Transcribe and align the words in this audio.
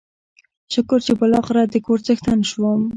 شکر 0.73 0.99
چې 1.05 1.13
بلاخره 1.19 1.61
دکور 1.73 1.99
څښتن 2.05 2.39
شوم. 2.49 2.81